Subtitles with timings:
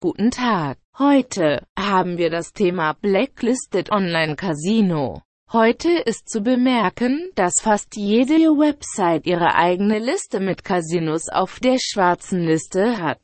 [0.00, 0.78] Guten Tag.
[0.96, 5.22] Heute haben wir das Thema Blacklisted Online Casino.
[5.50, 11.78] Heute ist zu bemerken, dass fast jede Website ihre eigene Liste mit Casinos auf der
[11.80, 13.18] schwarzen Liste hat.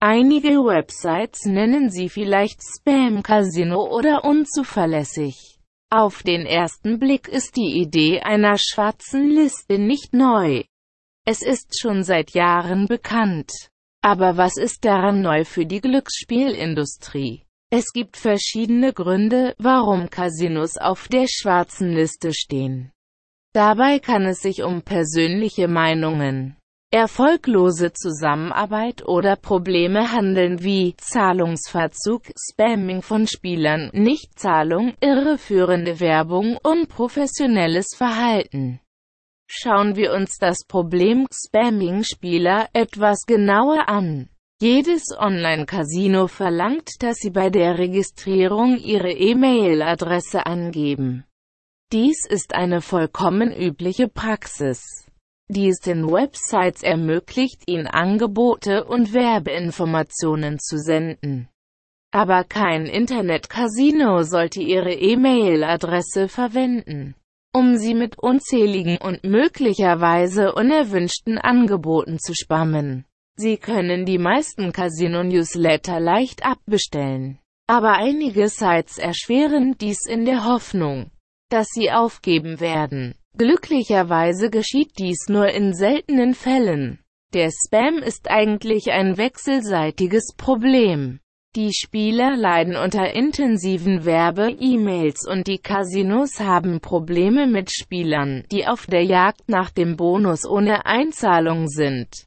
[0.00, 5.60] Einige Websites nennen sie vielleicht Spam-Casino oder unzuverlässig.
[5.88, 10.64] Auf den ersten Blick ist die Idee einer schwarzen Liste nicht neu.
[11.24, 13.52] Es ist schon seit Jahren bekannt.
[14.06, 17.42] Aber was ist daran neu für die Glücksspielindustrie?
[17.70, 22.92] Es gibt verschiedene Gründe, warum Casinos auf der schwarzen Liste stehen.
[23.52, 26.56] Dabei kann es sich um persönliche Meinungen,
[26.92, 37.88] erfolglose Zusammenarbeit oder Probleme handeln wie Zahlungsverzug, Spamming von Spielern, Nichtzahlung, irreführende Werbung und professionelles
[37.96, 38.78] Verhalten.
[39.48, 44.28] Schauen wir uns das Problem Spamming-Spieler etwas genauer an.
[44.60, 51.24] Jedes Online-Casino verlangt, dass Sie bei der Registrierung Ihre E-Mail-Adresse angeben.
[51.92, 55.06] Dies ist eine vollkommen übliche Praxis,
[55.48, 61.48] die es den Websites ermöglicht, Ihnen Angebote und Werbeinformationen zu senden.
[62.10, 67.14] Aber kein Internet-Casino sollte Ihre E-Mail-Adresse verwenden
[67.56, 73.06] um sie mit unzähligen und möglicherweise unerwünschten Angeboten zu spammen.
[73.36, 77.38] Sie können die meisten Casino-Newsletter leicht abbestellen.
[77.66, 81.10] Aber einige Sites erschweren dies in der Hoffnung,
[81.48, 83.14] dass sie aufgeben werden.
[83.38, 86.98] Glücklicherweise geschieht dies nur in seltenen Fällen.
[87.32, 91.20] Der Spam ist eigentlich ein wechselseitiges Problem.
[91.56, 98.84] Die Spieler leiden unter intensiven Werbe-E-Mails und die Casinos haben Probleme mit Spielern, die auf
[98.84, 102.26] der Jagd nach dem Bonus ohne Einzahlung sind,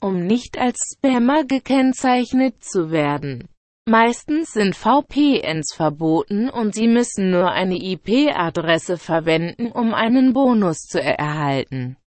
[0.00, 3.48] um nicht als Spammer gekennzeichnet zu werden.
[3.88, 11.00] Meistens sind VPNs verboten und sie müssen nur eine IP-Adresse verwenden, um einen Bonus zu
[11.00, 11.98] erhalten.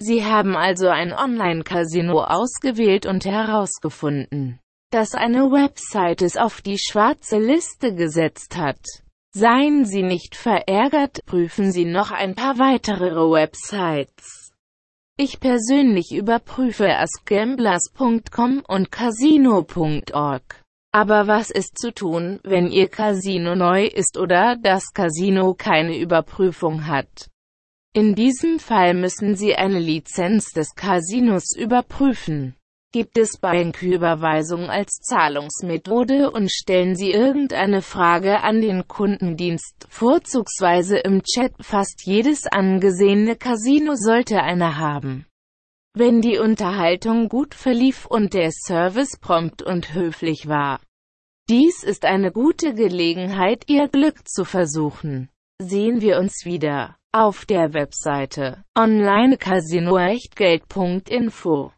[0.00, 4.58] Sie haben also ein Online-Casino ausgewählt und herausgefunden,
[4.92, 8.80] dass eine Website es auf die schwarze Liste gesetzt hat.
[9.34, 14.52] Seien Sie nicht verärgert, prüfen Sie noch ein paar weitere Websites.
[15.16, 20.62] Ich persönlich überprüfe asgamblers.com und casino.org.
[20.94, 26.86] Aber was ist zu tun, wenn Ihr Casino neu ist oder das Casino keine Überprüfung
[26.86, 27.30] hat?
[27.94, 32.56] In diesem Fall müssen Sie eine Lizenz des Casinos überprüfen.
[32.92, 41.22] Gibt es Banküberweisung als Zahlungsmethode und stellen Sie irgendeine Frage an den Kundendienst, vorzugsweise im
[41.22, 41.54] Chat.
[41.62, 45.24] Fast jedes angesehene Casino sollte eine haben.
[45.94, 50.78] Wenn die Unterhaltung gut verlief und der Service prompt und höflich war.
[51.48, 55.30] Dies ist eine gute Gelegenheit, Ihr Glück zu versuchen.
[55.62, 61.72] Sehen wir uns wieder auf der Webseite onlinecasinoechtgeld.info.